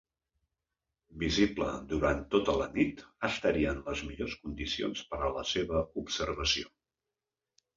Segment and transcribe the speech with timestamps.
[1.23, 6.75] Visible durant tota la nit, estaria en les millors condicions per a la seva observació.